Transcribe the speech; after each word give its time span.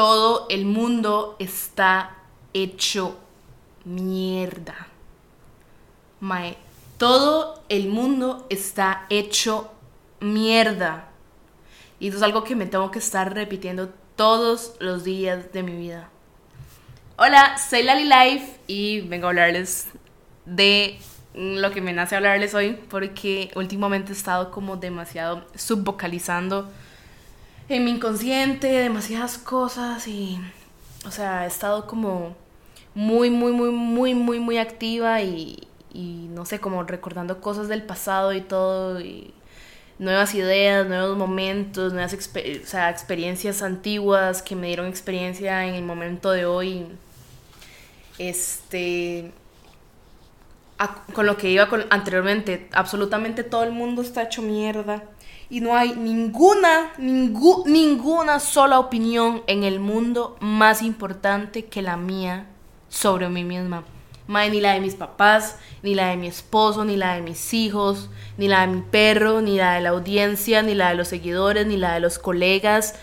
todo 0.00 0.46
el 0.48 0.64
mundo 0.64 1.36
está 1.38 2.16
hecho 2.54 3.18
mierda. 3.84 4.86
Mae, 6.20 6.56
todo 6.96 7.62
el 7.68 7.88
mundo 7.88 8.46
está 8.48 9.04
hecho 9.10 9.70
mierda. 10.18 11.10
Y 11.98 12.08
eso 12.08 12.16
es 12.16 12.22
algo 12.22 12.44
que 12.44 12.56
me 12.56 12.64
tengo 12.64 12.90
que 12.90 12.98
estar 12.98 13.34
repitiendo 13.34 13.90
todos 14.16 14.72
los 14.78 15.04
días 15.04 15.52
de 15.52 15.62
mi 15.62 15.76
vida. 15.76 16.08
Hola, 17.18 17.58
soy 17.58 17.82
Lali 17.82 18.04
Life 18.04 18.58
y 18.68 19.02
vengo 19.02 19.26
a 19.26 19.28
hablarles 19.28 19.88
de 20.46 20.98
lo 21.34 21.72
que 21.72 21.82
me 21.82 21.92
nace 21.92 22.16
hablarles 22.16 22.54
hoy 22.54 22.72
porque 22.88 23.50
últimamente 23.54 24.12
he 24.12 24.16
estado 24.16 24.50
como 24.50 24.78
demasiado 24.78 25.44
subvocalizando 25.54 26.70
en 27.70 27.84
mi 27.84 27.92
inconsciente 27.92 28.66
demasiadas 28.66 29.38
cosas 29.38 30.06
y 30.08 30.40
o 31.06 31.10
sea, 31.10 31.44
he 31.44 31.48
estado 31.48 31.86
como 31.86 32.36
muy 32.94 33.30
muy 33.30 33.52
muy 33.52 33.70
muy 33.70 34.14
muy 34.14 34.40
muy 34.40 34.58
activa 34.58 35.22
y, 35.22 35.68
y 35.92 36.28
no 36.30 36.44
sé, 36.44 36.58
como 36.60 36.82
recordando 36.82 37.40
cosas 37.40 37.68
del 37.68 37.84
pasado 37.84 38.32
y 38.32 38.40
todo 38.40 39.00
y 39.00 39.32
nuevas 40.00 40.34
ideas, 40.34 40.86
nuevos 40.88 41.16
momentos, 41.16 41.92
nuevas 41.92 42.14
o 42.14 42.66
sea, 42.66 42.90
experiencias 42.90 43.62
antiguas 43.62 44.42
que 44.42 44.56
me 44.56 44.66
dieron 44.66 44.86
experiencia 44.86 45.64
en 45.66 45.74
el 45.74 45.84
momento 45.84 46.32
de 46.32 46.46
hoy. 46.46 46.86
Este, 48.18 49.32
con 51.12 51.26
lo 51.26 51.36
que 51.36 51.50
iba 51.50 51.68
con, 51.68 51.84
anteriormente, 51.90 52.68
absolutamente 52.72 53.44
todo 53.44 53.62
el 53.62 53.72
mundo 53.72 54.02
está 54.02 54.22
hecho 54.22 54.42
mierda 54.42 55.04
y 55.50 55.60
no 55.60 55.76
hay 55.76 55.94
ninguna, 55.96 56.92
ninguna 56.96 58.38
sola 58.38 58.78
opinión 58.78 59.42
en 59.48 59.64
el 59.64 59.80
mundo 59.80 60.36
más 60.40 60.80
importante 60.80 61.64
que 61.64 61.82
la 61.82 61.96
mía 61.96 62.46
sobre 62.88 63.28
mí 63.28 63.42
misma. 63.42 63.84
ni 64.28 64.60
la 64.60 64.74
de 64.74 64.80
mis 64.80 64.94
papás, 64.94 65.58
ni 65.82 65.96
la 65.96 66.10
de 66.10 66.16
mi 66.16 66.28
esposo, 66.28 66.84
ni 66.84 66.96
la 66.96 67.16
de 67.16 67.22
mis 67.22 67.52
hijos, 67.52 68.10
ni 68.38 68.46
la 68.46 68.60
de 68.60 68.68
mi 68.68 68.80
perro, 68.80 69.40
ni 69.40 69.56
la 69.56 69.74
de 69.74 69.80
la 69.80 69.88
audiencia, 69.88 70.62
ni 70.62 70.74
la 70.74 70.90
de 70.90 70.94
los 70.94 71.08
seguidores, 71.08 71.66
ni 71.66 71.76
la 71.76 71.94
de 71.94 72.00
los 72.00 72.20
colegas, 72.20 72.94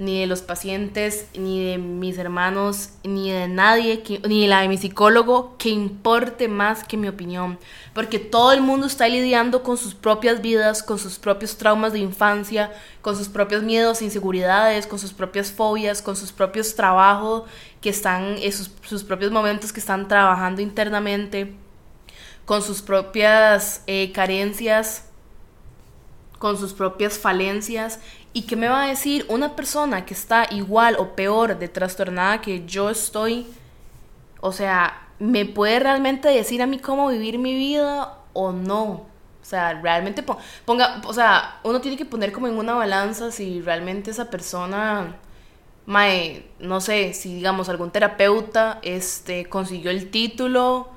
ni 0.00 0.18
de 0.18 0.26
los 0.26 0.40
pacientes, 0.40 1.26
ni 1.34 1.62
de 1.62 1.76
mis 1.76 2.16
hermanos, 2.16 2.88
ni 3.04 3.30
de 3.30 3.48
nadie, 3.48 4.02
ni 4.26 4.46
la 4.46 4.62
de 4.62 4.68
mi 4.68 4.78
psicólogo, 4.78 5.56
que 5.58 5.68
importe 5.68 6.48
más 6.48 6.84
que 6.84 6.96
mi 6.96 7.06
opinión. 7.06 7.58
Porque 7.92 8.18
todo 8.18 8.52
el 8.52 8.62
mundo 8.62 8.86
está 8.86 9.06
lidiando 9.08 9.62
con 9.62 9.76
sus 9.76 9.94
propias 9.94 10.40
vidas, 10.40 10.82
con 10.82 10.98
sus 10.98 11.18
propios 11.18 11.58
traumas 11.58 11.92
de 11.92 11.98
infancia, 11.98 12.72
con 13.02 13.14
sus 13.14 13.28
propios 13.28 13.62
miedos, 13.62 14.00
inseguridades, 14.00 14.86
con 14.86 14.98
sus 14.98 15.12
propias 15.12 15.52
fobias, 15.52 16.00
con 16.00 16.16
sus 16.16 16.32
propios 16.32 16.74
trabajos 16.74 17.42
que 17.82 17.90
están, 17.90 18.38
sus, 18.52 18.70
sus 18.80 19.04
propios 19.04 19.30
momentos 19.30 19.70
que 19.70 19.80
están 19.80 20.08
trabajando 20.08 20.62
internamente, 20.62 21.52
con 22.46 22.62
sus 22.62 22.80
propias 22.80 23.82
eh, 23.86 24.12
carencias 24.12 25.04
con 26.40 26.56
sus 26.56 26.72
propias 26.72 27.18
falencias 27.18 28.00
¿Y 28.32 28.42
qué 28.42 28.54
me 28.54 28.68
va 28.68 28.84
a 28.84 28.86
decir 28.86 29.26
una 29.28 29.56
persona 29.56 30.06
que 30.06 30.14
está 30.14 30.46
igual 30.50 30.96
o 30.98 31.16
peor 31.16 31.58
de 31.58 31.68
trastornada 31.68 32.40
que 32.40 32.64
yo 32.64 32.90
estoy? 32.90 33.46
O 34.40 34.52
sea, 34.52 35.08
¿me 35.18 35.46
puede 35.46 35.80
realmente 35.80 36.28
decir 36.28 36.62
a 36.62 36.66
mí 36.66 36.78
cómo 36.78 37.08
vivir 37.08 37.38
mi 37.38 37.54
vida 37.54 38.18
o 38.32 38.52
no? 38.52 38.88
O 39.42 39.44
sea, 39.44 39.80
realmente 39.80 40.22
ponga, 40.64 41.00
o 41.06 41.12
sea, 41.12 41.58
uno 41.64 41.80
tiene 41.80 41.96
que 41.96 42.04
poner 42.04 42.30
como 42.30 42.46
en 42.46 42.56
una 42.56 42.74
balanza 42.74 43.32
si 43.32 43.60
realmente 43.62 44.12
esa 44.12 44.30
persona, 44.30 45.16
no 46.60 46.80
sé, 46.80 47.14
si 47.14 47.34
digamos 47.34 47.68
algún 47.68 47.90
terapeuta, 47.90 48.78
este, 48.82 49.48
consiguió 49.48 49.90
el 49.90 50.10
título 50.10 50.88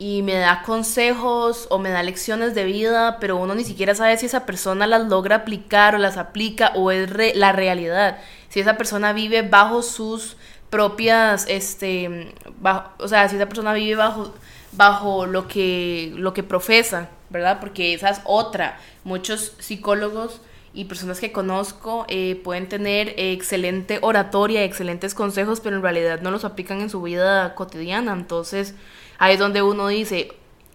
y 0.00 0.22
me 0.22 0.36
da 0.36 0.62
consejos 0.62 1.66
o 1.68 1.78
me 1.78 1.90
da 1.90 2.02
lecciones 2.02 2.54
de 2.54 2.64
vida, 2.64 3.18
pero 3.20 3.36
uno 3.36 3.54
ni 3.54 3.64
siquiera 3.64 3.94
sabe 3.94 4.16
si 4.16 4.24
esa 4.24 4.46
persona 4.46 4.86
las 4.86 5.06
logra 5.06 5.36
aplicar 5.36 5.94
o 5.94 5.98
las 5.98 6.16
aplica 6.16 6.72
o 6.74 6.90
es 6.90 7.36
la 7.36 7.52
realidad. 7.52 8.18
Si 8.48 8.60
esa 8.60 8.78
persona 8.78 9.12
vive 9.12 9.42
bajo 9.42 9.82
sus 9.82 10.38
propias, 10.70 11.44
este, 11.48 12.32
o 12.98 13.08
sea, 13.08 13.28
si 13.28 13.36
esa 13.36 13.44
persona 13.44 13.74
vive 13.74 13.94
bajo, 13.94 14.32
bajo 14.72 15.26
lo, 15.26 15.46
que, 15.46 16.14
lo 16.16 16.32
que 16.32 16.44
profesa, 16.44 17.10
¿verdad? 17.28 17.60
Porque 17.60 17.92
esa 17.92 18.08
es 18.08 18.22
otra. 18.24 18.80
Muchos 19.04 19.52
psicólogos 19.58 20.40
y 20.72 20.86
personas 20.86 21.20
que 21.20 21.30
conozco 21.30 22.06
eh, 22.08 22.40
pueden 22.42 22.70
tener 22.70 23.12
excelente 23.18 23.98
oratoria, 24.00 24.64
excelentes 24.64 25.12
consejos, 25.12 25.60
pero 25.60 25.76
en 25.76 25.82
realidad 25.82 26.22
no 26.22 26.30
los 26.30 26.46
aplican 26.46 26.80
en 26.80 26.88
su 26.88 27.02
vida 27.02 27.54
cotidiana. 27.54 28.14
Entonces, 28.14 28.74
Ahí 29.20 29.34
es 29.34 29.38
donde 29.38 29.60
uno 29.60 29.88
dice, 29.88 30.32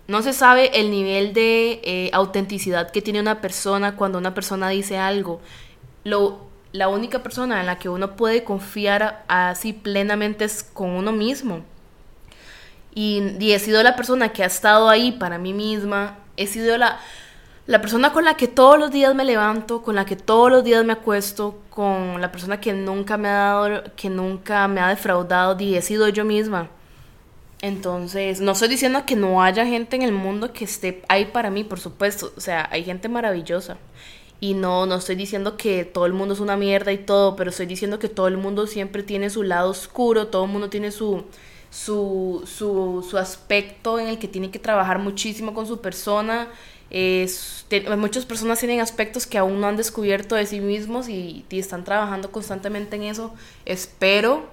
no 0.08 0.22
se 0.22 0.32
sabe 0.32 0.80
el 0.80 0.92
nivel 0.92 1.34
de 1.34 1.82
eh, 1.84 2.12
autenticidad 2.14 2.92
que 2.92 3.02
tiene 3.02 3.20
una 3.20 3.42
persona 3.42 3.96
cuando 3.96 4.20
una 4.20 4.36
persona 4.36 4.70
dice 4.70 5.00
algo. 5.00 5.42
Lo, 6.04 6.42
la 6.72 6.88
única 6.88 7.24
persona 7.24 7.60
en 7.60 7.66
la 7.66 7.80
que 7.80 7.90
uno 7.90 8.16
puede 8.16 8.44
confiar 8.44 9.26
así 9.28 9.74
plenamente 9.74 10.46
es 10.46 10.62
con 10.62 10.92
uno 10.92 11.12
mismo. 11.12 11.62
Y, 12.94 13.36
y, 13.40 13.54
he 13.54 13.58
sido 13.58 13.82
la 13.82 13.96
persona 13.96 14.30
que 14.30 14.44
ha 14.44 14.46
estado 14.46 14.90
ahí 14.90 15.12
para 15.12 15.40
mí 15.40 15.52
misma. 15.52 16.20
He 16.38 16.46
sido 16.46 16.78
la, 16.78 17.00
la 17.66 17.82
persona 17.82 18.14
con 18.14 18.26
la 18.26 18.38
que 18.38 18.48
todos 18.48 18.78
los 18.78 18.92
días 18.92 19.16
me 19.16 19.26
levanto, 19.26 19.82
con 19.82 19.96
la 19.96 20.06
que 20.06 20.16
todos 20.16 20.52
los 20.52 20.64
días 20.64 20.86
me 20.86 20.94
acuesto, 20.94 21.58
con 21.72 22.22
la 22.22 22.32
persona 22.32 22.62
que 22.62 22.74
nunca 22.74 23.18
me 23.18 23.28
ha 23.28 23.34
dado, 23.34 23.84
que 23.96 24.12
nunca 24.12 24.68
me 24.68 24.82
ha 24.82 24.90
defraudado. 24.90 25.60
Y 25.60 25.76
he 25.76 25.82
sido 25.82 26.08
yo 26.10 26.26
misma. 26.26 26.70
Entonces, 27.66 28.42
no 28.42 28.52
estoy 28.52 28.68
diciendo 28.68 29.08
que 29.08 29.16
no 29.16 29.42
haya 29.42 29.66
gente 29.66 29.96
en 29.96 30.04
el 30.04 30.12
mundo 30.12 30.54
que 30.54 30.66
esté 30.66 31.02
ahí 31.08 31.26
para 31.26 31.50
mí, 31.50 31.64
por 31.64 31.80
supuesto. 31.80 32.32
O 32.38 32.40
sea, 32.40 32.70
hay 32.72 32.84
gente 32.84 33.10
maravillosa. 33.10 33.78
Y 34.40 34.54
no, 34.54 34.86
no 34.86 34.98
estoy 34.98 35.16
diciendo 35.16 35.58
que 35.58 35.84
todo 35.84 36.06
el 36.06 36.14
mundo 36.14 36.36
es 36.36 36.40
una 36.40 36.58
mierda 36.58 36.92
y 36.92 37.00
todo, 37.00 37.36
pero 37.36 37.50
estoy 37.50 37.66
diciendo 37.66 37.98
que 37.98 38.08
todo 38.08 38.28
el 38.28 38.38
mundo 38.38 38.68
siempre 38.68 39.02
tiene 39.02 39.32
su 39.32 39.42
lado 39.42 39.72
oscuro, 39.72 40.28
todo 40.28 40.46
el 40.46 40.52
mundo 40.52 40.70
tiene 40.70 40.92
su, 40.92 41.24
su, 41.72 42.44
su, 42.46 43.04
su 43.10 43.18
aspecto 43.18 43.98
en 43.98 44.10
el 44.10 44.20
que 44.20 44.28
tiene 44.28 44.52
que 44.52 44.60
trabajar 44.60 45.00
muchísimo 45.00 45.56
con 45.56 45.66
su 45.66 45.82
persona. 45.82 46.50
Muchas 47.98 48.26
personas 48.28 48.60
tienen 48.60 48.80
aspectos 48.80 49.26
que 49.26 49.40
aún 49.40 49.60
no 49.60 49.66
han 49.66 49.76
descubierto 49.76 50.36
de 50.36 50.46
sí 50.46 50.60
mismos 50.60 51.10
y, 51.10 51.46
y 51.50 51.60
están 51.60 51.84
trabajando 51.84 52.32
constantemente 52.32 52.96
en 52.96 53.04
eso. 53.04 53.34
Espero, 53.66 54.44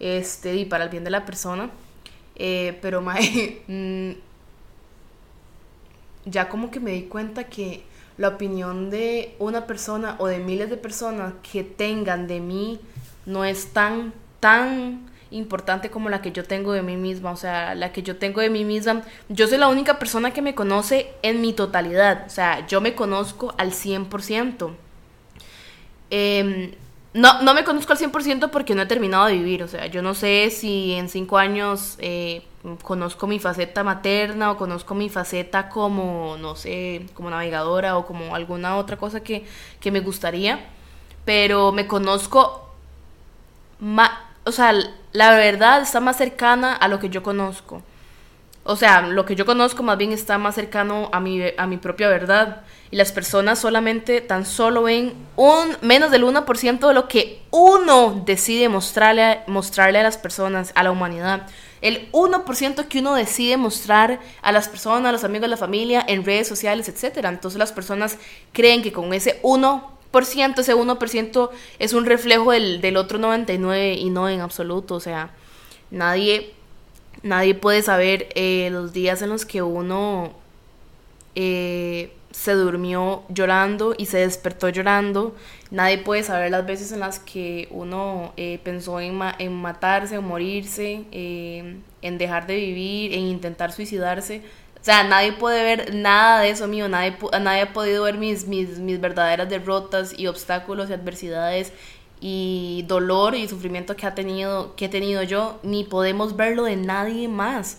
este, 0.00 0.56
y 0.56 0.64
para 0.64 0.82
el 0.82 0.90
bien 0.90 1.04
de 1.04 1.10
la 1.10 1.24
persona. 1.24 1.70
Eh, 2.38 2.78
pero, 2.80 3.02
mae, 3.02 3.62
mm, 3.68 4.12
ya 6.30 6.48
como 6.48 6.70
que 6.70 6.80
me 6.80 6.92
di 6.92 7.02
cuenta 7.02 7.44
que 7.44 7.82
la 8.16 8.28
opinión 8.28 8.90
de 8.90 9.34
una 9.38 9.66
persona 9.66 10.16
o 10.18 10.26
de 10.26 10.38
miles 10.38 10.70
de 10.70 10.76
personas 10.76 11.34
que 11.52 11.62
tengan 11.64 12.26
de 12.26 12.40
mí 12.40 12.80
no 13.26 13.44
es 13.44 13.68
tan, 13.72 14.12
tan 14.40 15.08
importante 15.30 15.90
como 15.90 16.08
la 16.08 16.22
que 16.22 16.32
yo 16.32 16.44
tengo 16.44 16.72
de 16.72 16.82
mí 16.82 16.96
misma. 16.96 17.30
O 17.30 17.36
sea, 17.36 17.74
la 17.74 17.92
que 17.92 18.02
yo 18.02 18.16
tengo 18.16 18.40
de 18.40 18.50
mí 18.50 18.64
misma, 18.64 19.02
yo 19.28 19.46
soy 19.46 19.58
la 19.58 19.68
única 19.68 19.98
persona 19.98 20.32
que 20.32 20.42
me 20.42 20.54
conoce 20.54 21.12
en 21.22 21.40
mi 21.40 21.52
totalidad. 21.52 22.24
O 22.26 22.30
sea, 22.30 22.66
yo 22.66 22.80
me 22.80 22.94
conozco 22.94 23.54
al 23.58 23.72
100%. 23.72 24.70
Eh, 26.10 26.38
em, 26.40 26.72
no, 27.14 27.42
no 27.42 27.54
me 27.54 27.64
conozco 27.64 27.92
al 27.92 27.98
100% 27.98 28.50
porque 28.50 28.74
no 28.74 28.82
he 28.82 28.86
terminado 28.86 29.26
de 29.26 29.34
vivir, 29.34 29.62
o 29.62 29.68
sea, 29.68 29.86
yo 29.86 30.02
no 30.02 30.14
sé 30.14 30.50
si 30.50 30.92
en 30.92 31.08
cinco 31.08 31.38
años 31.38 31.96
eh, 31.98 32.42
conozco 32.82 33.26
mi 33.26 33.38
faceta 33.38 33.82
materna 33.82 34.50
o 34.50 34.56
conozco 34.56 34.94
mi 34.94 35.08
faceta 35.08 35.68
como, 35.68 36.36
no 36.38 36.54
sé, 36.54 37.06
como 37.14 37.30
navegadora 37.30 37.96
o 37.96 38.06
como 38.06 38.34
alguna 38.34 38.76
otra 38.76 38.96
cosa 38.96 39.20
que, 39.20 39.46
que 39.80 39.90
me 39.90 40.00
gustaría, 40.00 40.66
pero 41.24 41.72
me 41.72 41.86
conozco, 41.86 42.70
o 44.44 44.52
sea, 44.52 44.72
la 45.12 45.30
verdad 45.34 45.82
está 45.82 46.00
más 46.00 46.16
cercana 46.16 46.74
a 46.74 46.88
lo 46.88 46.98
que 46.98 47.08
yo 47.08 47.22
conozco. 47.22 47.82
O 48.64 48.76
sea, 48.76 49.02
lo 49.02 49.24
que 49.24 49.34
yo 49.34 49.46
conozco 49.46 49.82
más 49.82 49.96
bien 49.96 50.12
está 50.12 50.36
más 50.36 50.54
cercano 50.54 51.08
a 51.12 51.20
mi, 51.20 51.42
a 51.56 51.66
mi 51.66 51.78
propia 51.78 52.08
verdad. 52.08 52.62
Y 52.90 52.96
las 52.96 53.12
personas 53.12 53.58
solamente, 53.58 54.20
tan 54.20 54.44
solo 54.44 54.82
ven 54.82 55.14
un 55.36 55.76
menos 55.82 56.10
del 56.10 56.24
1% 56.24 56.86
de 56.86 56.94
lo 56.94 57.08
que 57.08 57.42
uno 57.50 58.22
decide 58.26 58.68
mostrarle, 58.68 59.40
mostrarle 59.46 60.00
a 60.00 60.02
las 60.02 60.18
personas, 60.18 60.72
a 60.74 60.82
la 60.82 60.90
humanidad. 60.90 61.46
El 61.80 62.10
1% 62.12 62.88
que 62.88 62.98
uno 62.98 63.14
decide 63.14 63.56
mostrar 63.56 64.20
a 64.42 64.52
las 64.52 64.68
personas, 64.68 65.08
a 65.08 65.12
los 65.12 65.24
amigos, 65.24 65.46
a 65.46 65.50
la 65.50 65.56
familia, 65.56 66.04
en 66.06 66.24
redes 66.24 66.48
sociales, 66.48 66.88
etc. 66.88 67.24
Entonces 67.24 67.58
las 67.58 67.72
personas 67.72 68.18
creen 68.52 68.82
que 68.82 68.92
con 68.92 69.12
ese 69.14 69.40
1%, 69.42 70.58
ese 70.58 70.74
1% 70.74 71.50
es 71.78 71.92
un 71.92 72.06
reflejo 72.06 72.52
del, 72.52 72.80
del 72.80 72.96
otro 72.96 73.18
99% 73.18 73.98
y 73.98 74.10
no 74.10 74.28
en 74.28 74.40
absoluto. 74.40 74.94
O 74.94 75.00
sea, 75.00 75.30
nadie 75.90 76.54
Nadie 77.22 77.54
puede 77.54 77.82
saber 77.82 78.28
eh, 78.34 78.68
los 78.70 78.92
días 78.92 79.22
en 79.22 79.30
los 79.30 79.44
que 79.44 79.62
uno 79.62 80.32
eh, 81.34 82.12
se 82.30 82.52
durmió 82.52 83.24
llorando 83.28 83.94
y 83.96 84.06
se 84.06 84.18
despertó 84.18 84.68
llorando. 84.68 85.34
Nadie 85.70 85.98
puede 85.98 86.22
saber 86.22 86.50
las 86.50 86.66
veces 86.66 86.92
en 86.92 87.00
las 87.00 87.18
que 87.18 87.68
uno 87.70 88.32
eh, 88.36 88.60
pensó 88.62 89.00
en, 89.00 89.18
en, 89.38 89.52
matarse 89.54 90.18
o 90.18 90.22
morirse, 90.22 91.04
eh, 91.12 91.78
en 92.02 92.18
dejar 92.18 92.46
de 92.46 92.56
vivir, 92.56 93.12
en 93.14 93.20
intentar 93.20 93.72
suicidarse. 93.72 94.42
O 94.80 94.84
sea, 94.84 95.02
nadie 95.04 95.32
puede 95.32 95.62
ver 95.64 95.94
nada 95.94 96.40
de 96.40 96.50
eso 96.50 96.68
mío, 96.68 96.88
nadie, 96.88 97.16
nadie 97.40 97.62
ha 97.62 97.72
podido 97.72 98.04
ver 98.04 98.16
mis, 98.16 98.46
mis, 98.46 98.78
mis 98.78 99.00
verdaderas 99.00 99.48
derrotas 99.48 100.16
y 100.18 100.28
obstáculos 100.28 100.88
y 100.90 100.92
adversidades 100.92 101.72
y 102.20 102.84
dolor 102.88 103.34
y 103.34 103.48
sufrimiento 103.48 103.96
que, 103.96 104.06
ha 104.06 104.14
tenido, 104.14 104.74
que 104.76 104.86
he 104.86 104.88
tenido 104.88 105.22
yo, 105.22 105.58
ni 105.62 105.84
podemos 105.84 106.36
verlo 106.36 106.64
de 106.64 106.76
nadie 106.76 107.28
más. 107.28 107.78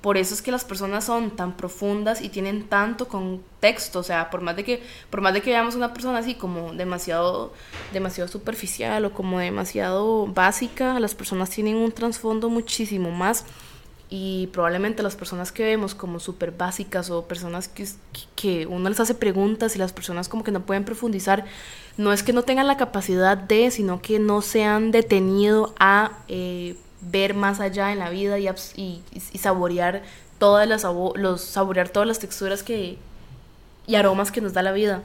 Por 0.00 0.16
eso 0.16 0.32
es 0.32 0.40
que 0.40 0.50
las 0.50 0.64
personas 0.64 1.04
son 1.04 1.30
tan 1.32 1.58
profundas 1.58 2.22
y 2.22 2.30
tienen 2.30 2.64
tanto 2.68 3.06
contexto, 3.06 3.98
o 3.98 4.02
sea, 4.02 4.30
por 4.30 4.40
más 4.40 4.56
de 4.56 4.64
que 4.64 4.82
por 5.10 5.20
más 5.20 5.34
de 5.34 5.42
que 5.42 5.50
veamos 5.50 5.74
una 5.74 5.92
persona 5.92 6.20
así 6.20 6.34
como 6.34 6.72
demasiado 6.72 7.52
demasiado 7.92 8.26
superficial 8.26 9.04
o 9.04 9.12
como 9.12 9.38
demasiado 9.38 10.26
básica, 10.26 10.98
las 11.00 11.14
personas 11.14 11.50
tienen 11.50 11.76
un 11.76 11.92
trasfondo 11.92 12.48
muchísimo 12.48 13.10
más 13.10 13.44
y 14.12 14.48
probablemente 14.48 15.04
las 15.04 15.14
personas 15.14 15.52
que 15.52 15.62
vemos 15.62 15.94
como 15.94 16.18
súper 16.18 16.50
básicas 16.50 17.10
o 17.10 17.26
personas 17.26 17.68
que, 17.68 17.86
que 18.34 18.66
uno 18.66 18.88
les 18.88 18.98
hace 18.98 19.14
preguntas 19.14 19.76
y 19.76 19.78
las 19.78 19.92
personas 19.92 20.28
como 20.28 20.42
que 20.42 20.50
no 20.50 20.66
pueden 20.66 20.84
profundizar, 20.84 21.44
no 21.96 22.12
es 22.12 22.24
que 22.24 22.32
no 22.32 22.42
tengan 22.42 22.66
la 22.66 22.76
capacidad 22.76 23.38
de, 23.38 23.70
sino 23.70 24.02
que 24.02 24.18
no 24.18 24.42
se 24.42 24.64
han 24.64 24.90
detenido 24.90 25.72
a 25.78 26.18
eh, 26.26 26.76
ver 27.00 27.34
más 27.34 27.60
allá 27.60 27.92
en 27.92 28.00
la 28.00 28.10
vida 28.10 28.36
y, 28.40 29.02
saborear 29.38 30.02
todas 30.38 30.68
las 30.68 30.82
los 31.14 31.42
saborear 31.42 31.88
todas 31.88 32.08
las 32.08 32.18
texturas 32.18 32.62
que 32.64 32.98
y 33.86 33.94
aromas 33.94 34.32
que 34.32 34.40
nos 34.40 34.52
da 34.52 34.62
la 34.62 34.72
vida. 34.72 35.02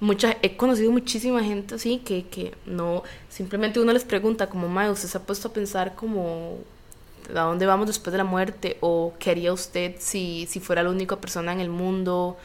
Mucha, 0.00 0.36
he 0.42 0.56
conocido 0.56 0.90
muchísima 0.90 1.42
gente 1.42 1.74
así 1.74 1.98
que, 1.98 2.26
que 2.26 2.54
no, 2.64 3.02
simplemente 3.28 3.80
uno 3.80 3.92
les 3.92 4.04
pregunta 4.04 4.48
como, 4.48 4.68
Mae, 4.68 4.90
¿usted 4.90 5.08
se 5.08 5.18
ha 5.18 5.22
puesto 5.22 5.48
a 5.48 5.52
pensar 5.52 5.94
como 5.94 6.58
a 7.30 7.42
dónde 7.42 7.66
vamos 7.66 7.86
después 7.86 8.12
de 8.12 8.18
la 8.18 8.24
muerte 8.24 8.78
o 8.80 9.14
qué 9.18 9.30
haría 9.30 9.52
usted 9.52 9.96
si, 9.98 10.46
si 10.48 10.60
fuera 10.60 10.82
la 10.82 10.90
única 10.90 11.16
persona 11.16 11.52
en 11.52 11.60
el 11.60 11.70
mundo. 11.70 12.36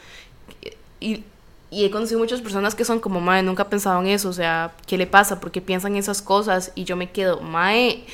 Y, 1.00 1.24
he 1.72 1.92
conocido 1.92 2.20
muchas 2.20 2.42
personas 2.42 2.74
que 2.74 2.84
son 2.84 3.00
como, 3.00 3.22
Mae, 3.22 3.44
nunca 3.44 3.64
he 3.64 3.66
pensado 3.68 4.02
en 4.02 4.08
eso, 4.08 4.30
o 4.30 4.34
sea, 4.34 4.74
¿qué 4.88 4.98
le 4.98 5.06
pasa? 5.06 5.40
¿Por 5.40 5.52
qué 5.52 5.62
piensan 5.62 5.96
esas 5.96 6.22
cosas? 6.22 6.72
Y 6.74 6.84
yo 6.84 6.96
me 6.96 7.12
quedo, 7.12 7.42
Mae, 7.42 8.06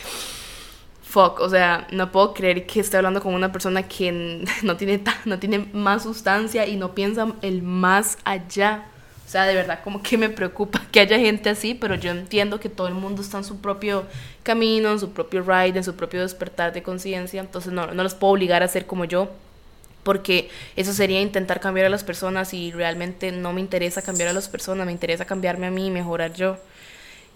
fuck, 1.02 1.40
o 1.40 1.50
sea, 1.50 1.88
no 1.92 2.12
puedo 2.12 2.34
creer 2.34 2.66
que 2.68 2.82
esté 2.82 2.98
hablando 2.98 3.22
con 3.22 3.34
una 3.34 3.54
persona 3.54 3.88
que 3.88 4.44
no 4.64 4.76
tiene, 4.76 5.02
no 5.26 5.40
tiene 5.40 5.60
más 5.72 6.04
sustancia 6.04 6.68
y 6.68 6.76
no 6.76 6.94
piensa 6.94 7.34
el 7.42 7.62
más 7.62 8.18
allá. 8.26 8.88
O 9.26 9.28
sea, 9.28 9.46
de 9.46 9.56
verdad 9.56 9.80
como 9.84 10.04
que 10.04 10.18
me 10.18 10.30
preocupa 10.30 10.82
que 10.92 11.00
haya 11.00 11.18
gente 11.18 11.50
así, 11.50 11.74
pero 11.74 11.96
yo 11.96 12.12
entiendo 12.12 12.60
que 12.60 12.70
todo 12.70 12.88
el 12.88 12.94
mundo 12.94 13.22
está 13.22 13.40
en 13.40 13.44
su 13.44 13.60
propio 13.60 14.06
camino, 14.44 14.92
en 14.92 15.00
su 15.00 15.12
propio 15.12 15.42
ride, 15.42 15.78
en 15.78 15.84
su 15.84 15.96
propio 15.96 16.22
despertar 16.22 16.74
de 16.74 16.84
conciencia, 16.84 17.42
entonces 17.42 17.74
no, 17.74 17.88
no 17.88 18.04
los 18.04 18.14
puedo 18.14 18.34
obligar 18.34 18.62
a 18.62 18.68
ser 18.68 18.86
como 18.86 19.06
yo, 19.06 19.30
porque 20.04 20.50
eso 20.76 20.94
sería 20.94 21.20
intentar 21.20 21.60
cambiar 21.60 21.88
a 21.88 21.90
las 21.90 22.04
personas 22.04 22.54
y 22.54 22.72
realmente 22.72 23.32
no 23.32 23.52
me 23.52 23.62
interesa 23.62 24.04
cambiar 24.04 24.30
a 24.30 24.34
las 24.34 24.48
personas, 24.48 24.86
me 24.86 24.92
interesa 24.92 25.26
cambiarme 25.26 25.66
a 25.66 25.72
mí 25.72 25.88
y 25.88 25.92
mejorar 25.92 26.34
yo. 26.34 26.58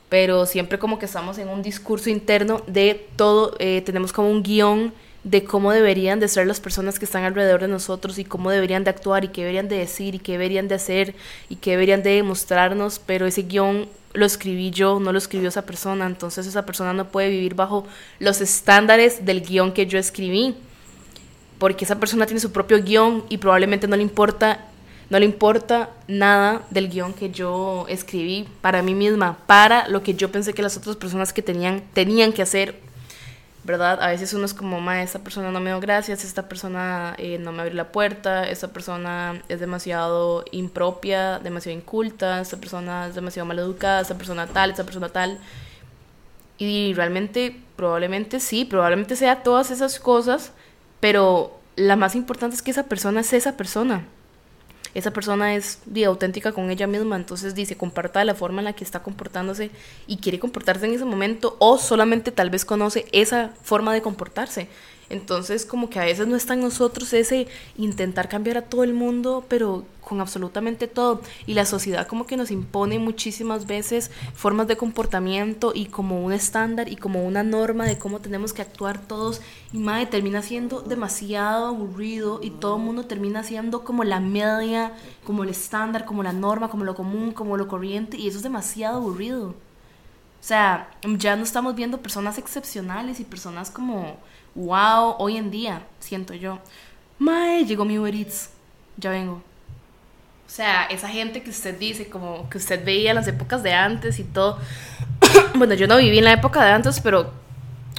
Pero 0.08 0.46
siempre 0.46 0.78
como 0.78 1.00
que 1.00 1.06
estamos 1.06 1.40
en 1.40 1.50
un 1.50 1.64
discurso 1.64 2.12
interno 2.12 2.62
de 2.68 3.08
todo, 3.16 3.56
eh, 3.58 3.82
tenemos 3.82 4.14
como 4.14 4.30
un 4.30 4.44
guion 4.44 4.94
de 5.24 5.44
cómo 5.44 5.72
deberían 5.72 6.20
de 6.20 6.28
ser 6.28 6.48
las 6.48 6.60
personas 6.60 6.98
que 6.98 7.06
están 7.06 7.24
alrededor 7.24 7.62
de 7.62 7.68
nosotros 7.68 8.18
y 8.20 8.26
cómo 8.26 8.52
deberían 8.52 8.84
de 8.84 8.90
actuar 8.90 9.26
y 9.26 9.30
qué 9.30 9.42
deberían 9.42 9.68
de 9.68 9.78
decir 9.78 10.16
y 10.16 10.20
qué 10.20 10.34
deberían 10.34 10.68
de 10.68 10.76
hacer 10.76 11.16
y 11.50 11.58
qué 11.58 11.72
deberían 11.72 12.04
de 12.04 12.12
demostrarnos, 12.12 13.00
pero 13.00 13.26
ese 13.26 13.44
guion 13.44 13.88
lo 14.14 14.26
escribí 14.26 14.72
yo, 14.72 15.00
no 15.00 15.12
lo 15.12 15.18
escribió 15.18 15.50
esa 15.50 15.66
persona, 15.66 16.06
entonces 16.06 16.48
esa 16.48 16.66
persona 16.66 16.94
no 16.94 17.10
puede 17.10 17.30
vivir 17.30 17.54
bajo 17.54 17.86
los 18.20 18.42
estándares 18.42 19.26
del 19.26 19.42
guion 19.42 19.74
que 19.74 19.86
yo 19.86 20.00
escribí, 20.00 20.56
porque 21.58 21.86
esa 21.86 22.00
persona 22.00 22.26
tiene 22.26 22.40
su 22.40 22.52
propio 22.52 22.82
guion 22.82 23.26
y 23.30 23.38
probablemente 23.38 23.88
no 23.88 23.96
le 23.96 24.04
importa 24.04 24.66
no 25.10 25.18
le 25.18 25.26
importa 25.26 25.90
nada 26.08 26.62
del 26.70 26.88
guion 26.88 27.14
que 27.14 27.32
yo 27.32 27.86
escribí 27.90 28.48
para 28.62 28.84
mí 28.84 28.94
misma, 28.94 29.40
para 29.48 29.88
lo 29.88 30.04
que 30.04 30.14
yo 30.14 30.32
pensé 30.32 30.54
que 30.54 30.62
las 30.62 30.78
otras 30.78 30.96
personas 30.98 31.34
que 31.34 31.42
tenían 31.42 31.82
tenían 31.94 32.32
que 32.32 32.44
hacer 32.44 32.76
¿verdad? 33.70 34.02
A 34.02 34.08
veces 34.08 34.34
uno 34.34 34.46
es 34.46 34.56
como, 34.56 34.82
ma, 34.82 35.04
esta 35.04 35.20
persona 35.20 35.52
no 35.52 35.60
me 35.60 35.70
dio 35.70 35.80
gracias, 35.80 36.24
esta 36.24 36.50
persona 36.50 37.14
eh, 37.20 37.38
no 37.38 37.52
me 37.52 37.62
abrió 37.62 37.76
la 37.76 37.92
puerta, 37.92 38.50
esta 38.50 38.70
persona 38.70 39.44
es 39.48 39.60
demasiado 39.60 40.44
impropia, 40.52 41.38
demasiado 41.38 41.78
inculta, 41.78 42.42
esta 42.42 42.58
persona 42.58 43.06
es 43.06 43.14
demasiado 43.14 43.46
mal 43.46 43.60
educada, 43.60 44.02
esta 44.02 44.16
persona 44.16 44.48
tal, 44.48 44.72
esta 44.72 44.86
persona 44.86 45.10
tal. 45.10 45.38
Y 46.58 46.96
realmente, 46.96 47.62
probablemente 47.76 48.40
sí, 48.40 48.66
probablemente 48.66 49.16
sea 49.16 49.44
todas 49.44 49.70
esas 49.70 50.00
cosas, 50.00 50.52
pero 51.00 51.60
la 51.76 51.96
más 51.96 52.16
importante 52.16 52.56
es 52.56 52.64
que 52.64 52.72
esa 52.72 52.88
persona 52.88 53.22
es 53.22 53.34
esa 53.34 53.56
persona 53.56 54.04
esa 54.94 55.12
persona 55.12 55.56
es 55.56 55.80
auténtica 56.06 56.52
con 56.52 56.70
ella 56.72 56.88
misma, 56.88 57.16
entonces 57.16 57.56
dice, 57.56 57.78
comparta 57.78 58.24
la 58.26 58.36
forma 58.36 58.62
en 58.62 58.66
la 58.66 58.74
que 58.74 58.84
está 58.84 59.02
comportándose 59.02 59.72
y 60.08 60.18
quiere 60.18 60.40
comportarse 60.40 60.86
en 60.86 60.94
ese 60.94 61.06
momento 61.06 61.56
o 61.60 61.78
solamente 61.78 62.32
tal 62.32 62.50
vez 62.50 62.66
conoce 62.66 63.06
esa 63.12 63.52
forma 63.62 63.94
de 63.94 64.02
comportarse. 64.02 64.68
Entonces 65.10 65.66
como 65.66 65.90
que 65.90 66.00
a 66.00 66.06
veces 66.06 66.28
no 66.28 66.36
está 66.36 66.54
en 66.54 66.62
nosotros 66.62 67.12
ese 67.14 67.48
intentar 67.78 68.30
cambiar 68.30 68.58
a 68.58 68.62
todo 68.64 68.84
el 68.84 68.94
mundo, 68.94 69.44
pero 69.48 69.84
con 70.02 70.22
absolutamente 70.22 70.88
todo. 70.88 71.22
Y 71.48 71.54
la 71.54 71.66
sociedad 71.66 72.08
como 72.08 72.28
que 72.28 72.38
nos 72.38 72.52
impone 72.52 73.00
muchísimas 73.00 73.66
veces 73.66 74.12
formas 74.34 74.68
de 74.68 74.78
comportamiento 74.78 75.72
y 75.74 75.88
como 75.88 76.24
un 76.24 76.32
estándar 76.32 76.90
y 76.90 76.96
como 76.96 77.26
una 77.26 77.44
norma 77.44 77.86
de 77.86 77.98
cómo 77.98 78.20
tenemos 78.20 78.54
que 78.54 78.62
actuar 78.62 79.00
todos. 79.00 79.42
Y 79.74 79.80
madre, 79.80 80.06
termina 80.06 80.42
siendo 80.42 80.82
demasiado 80.82 81.68
aburrido 81.68 82.40
y 82.44 82.52
todo 82.52 82.78
el 82.78 82.84
mundo 82.84 83.06
termina 83.06 83.44
siendo 83.44 83.84
como 83.84 84.04
la 84.04 84.20
media, 84.20 84.94
como 85.26 85.44
el 85.44 85.50
estándar, 85.50 86.06
como 86.06 86.24
la 86.24 86.34
norma, 86.34 86.70
como 86.70 86.84
lo 86.86 86.96
común, 86.96 87.32
como 87.32 87.58
lo 87.58 87.68
corriente. 87.68 88.18
Y 88.18 88.28
eso 88.28 88.38
es 88.38 88.44
demasiado 88.44 88.98
aburrido. 88.98 89.56
O 90.42 90.44
sea, 90.44 90.90
ya 91.18 91.36
no 91.36 91.44
estamos 91.44 91.76
viendo 91.76 92.02
personas 92.02 92.38
excepcionales 92.38 93.20
y 93.20 93.26
personas 93.26 93.72
como 93.72 94.18
wow, 94.60 95.16
hoy 95.20 95.38
en 95.38 95.52
día, 95.52 95.84
siento 96.00 96.34
yo. 96.34 96.60
Mae, 97.18 97.66
llegó 97.66 97.86
mi 97.86 97.98
Uber 97.98 98.14
Eats, 98.14 98.50
ya 98.98 99.10
vengo. 99.10 99.36
O 99.36 100.52
sea, 100.52 100.86
esa 100.86 101.08
gente 101.08 101.44
que 101.44 101.50
usted 101.50 101.78
dice, 101.78 102.10
como 102.10 102.50
que 102.50 102.58
usted 102.58 102.84
veía 102.84 103.12
en 103.12 103.16
las 103.16 103.28
épocas 103.28 103.64
de 103.64 103.74
antes 103.74 104.20
y 104.20 104.24
todo. 104.24 104.58
bueno, 105.56 105.76
yo 105.76 105.88
no 105.88 105.98
viví 105.98 106.18
en 106.18 106.26
la 106.26 106.34
época 106.34 106.64
de 106.64 106.72
antes, 106.72 107.00
pero 107.00 107.32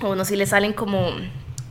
a 0.02 0.08
uno 0.08 0.24
sí 0.24 0.36
le 0.36 0.46
salen 0.46 0.72
como. 0.72 1.10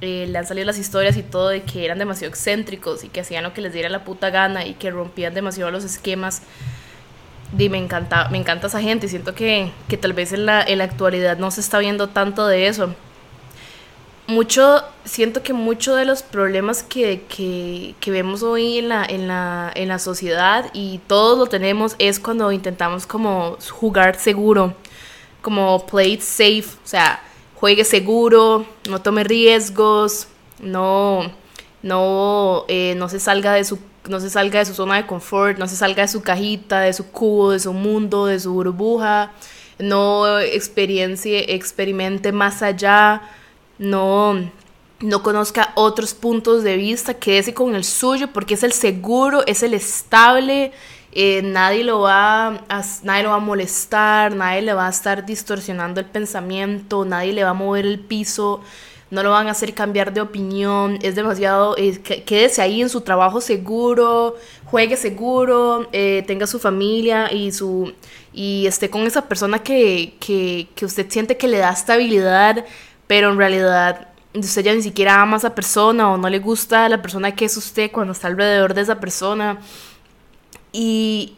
Eh, 0.02 0.28
le 0.30 0.38
han 0.38 0.48
salido 0.48 0.66
las 0.66 0.80
historias 0.80 1.18
y 1.18 1.24
todo 1.24 1.50
de 1.50 1.64
que 1.64 1.84
eran 1.84 2.00
demasiado 2.00 2.30
excéntricos 2.30 3.04
y 3.04 3.10
que 3.10 3.20
hacían 3.20 3.44
lo 3.44 3.54
que 3.54 3.60
les 3.60 3.74
diera 3.74 3.90
la 3.90 4.06
puta 4.06 4.30
gana 4.30 4.66
y 4.66 4.76
que 4.76 4.90
rompían 4.90 5.34
demasiado 5.34 5.70
los 5.72 5.84
esquemas. 5.84 6.42
Y 7.58 7.68
me 7.68 7.78
encanta, 7.78 8.30
me 8.30 8.38
encanta 8.38 8.68
esa 8.68 8.80
gente 8.80 9.10
siento 9.10 9.36
que, 9.36 9.72
que 9.90 9.98
tal 9.98 10.14
vez 10.14 10.32
en 10.32 10.46
la, 10.46 10.64
en 10.64 10.78
la 10.78 10.86
actualidad 10.86 11.38
no 11.38 11.52
se 11.52 11.60
está 11.60 11.80
viendo 11.80 12.08
tanto 12.08 12.48
de 12.48 12.68
eso 12.68 12.96
mucho, 14.30 14.84
siento 15.06 15.42
que 15.42 15.54
muchos 15.54 15.98
de 15.98 16.06
los 16.06 16.22
problemas 16.22 16.84
que, 16.84 17.24
que, 17.28 17.96
que, 18.00 18.12
vemos 18.12 18.44
hoy 18.44 18.78
en 18.78 18.90
la, 18.90 19.04
en, 19.04 19.28
la, 19.28 19.72
en 19.74 19.88
la 19.90 19.98
sociedad 19.98 20.70
y 20.74 21.00
todos 21.08 21.38
lo 21.38 21.48
tenemos 21.48 21.96
es 21.98 22.20
cuando 22.20 22.52
intentamos 22.52 23.08
como 23.08 23.58
jugar 23.72 24.20
seguro, 24.20 24.76
como 25.42 25.86
play 25.88 26.14
it 26.14 26.22
safe, 26.22 26.66
o 26.84 26.88
sea, 26.88 27.22
juegue 27.56 27.84
seguro, 27.84 28.66
no 28.88 29.02
tome 29.02 29.24
riesgos, 29.24 30.28
no, 30.60 31.32
no, 31.82 32.66
eh, 32.68 32.94
no 32.98 33.10
se 33.10 33.20
salga 33.20 33.54
de 33.54 33.64
su 33.64 33.80
no 34.08 34.20
se 34.20 34.30
salga 34.30 34.60
de 34.60 34.66
su 34.66 34.74
zona 34.74 34.96
de 34.96 35.06
confort, 35.06 35.60
no 35.60 35.68
se 35.68 35.76
salga 35.76 36.02
de 36.04 36.08
su 36.08 36.22
cajita, 36.24 36.80
de 36.80 36.94
su 36.94 37.12
cubo, 37.12 37.52
de 37.52 37.60
su 37.60 37.74
mundo, 37.74 38.26
de 38.26 38.40
su 38.40 38.54
burbuja, 38.54 39.34
no 39.78 40.40
experiencie, 40.40 41.54
experimente 41.54 42.32
más 42.32 42.64
allá, 42.64 43.22
no, 43.80 44.36
no 45.00 45.24
conozca 45.24 45.72
otros 45.76 46.14
puntos 46.14 46.64
de 46.64 46.78
vista, 46.78 47.16
quédese 47.16 47.54
con 47.54 47.74
el 47.76 47.84
suyo 47.84 48.28
porque 48.32 48.54
es 48.54 48.64
el 48.64 48.74
seguro, 48.74 49.46
es 49.48 49.64
el 49.64 49.74
estable, 49.74 50.72
eh, 51.12 51.42
nadie, 51.42 51.84
lo 51.84 52.02
va 52.02 52.48
a, 52.70 52.84
nadie 53.04 53.24
lo 53.24 53.30
va 53.30 53.38
a 53.38 53.40
molestar, 53.40 54.36
nadie 54.36 54.62
le 54.62 54.74
va 54.74 54.88
a 54.88 54.90
estar 54.90 55.26
distorsionando 55.26 56.00
el 56.00 56.06
pensamiento, 56.06 57.04
nadie 57.06 57.34
le 57.34 57.44
va 57.44 57.52
a 57.52 57.54
mover 57.54 57.86
el 57.86 58.00
piso, 58.00 58.62
no 59.10 59.24
lo 59.24 59.32
van 59.32 59.48
a 59.48 59.52
hacer 59.52 59.74
cambiar 59.74 60.14
de 60.14 60.22
opinión, 60.22 61.00
es 61.02 61.16
demasiado, 61.16 61.76
eh, 61.78 62.00
quédese 62.00 62.62
ahí 62.62 62.82
en 62.82 62.90
su 62.90 63.02
trabajo 63.02 63.42
seguro, 63.42 64.36
juegue 64.66 64.98
seguro, 64.98 65.88
eh, 65.94 66.24
tenga 66.28 66.46
su 66.46 66.60
familia 66.60 67.32
y 67.34 67.52
su 67.52 67.92
y 68.32 68.68
esté 68.68 68.92
con 68.92 69.08
esa 69.08 69.28
persona 69.28 69.64
que, 69.64 70.14
que, 70.20 70.68
que 70.76 70.86
usted 70.86 71.10
siente 71.10 71.38
que 71.38 71.48
le 71.48 71.58
da 71.58 71.72
estabilidad 71.72 72.64
pero 73.10 73.32
en 73.32 73.40
realidad 73.40 74.10
usted 74.36 74.64
ya 74.64 74.76
ni 74.76 74.84
siquiera 74.84 75.20
ama 75.20 75.38
a 75.38 75.40
esa 75.40 75.56
persona 75.56 76.12
o 76.12 76.18
no 76.18 76.30
le 76.30 76.38
gusta 76.38 76.88
la 76.90 77.02
persona 77.02 77.36
que 77.36 77.46
es 77.46 77.58
usted 77.58 77.92
cuando 77.92 78.14
está 78.14 78.28
alrededor 78.28 78.76
de 78.76 78.82
esa 78.82 79.00
persona. 79.00 79.58
y, 80.72 81.34